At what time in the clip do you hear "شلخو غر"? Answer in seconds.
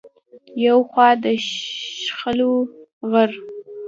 1.49-3.31